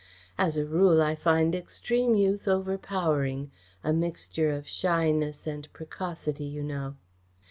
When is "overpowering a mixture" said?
2.47-4.49